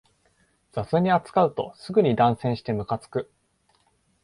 [0.71, 3.31] 雑に扱うとすぐに断線してムカつく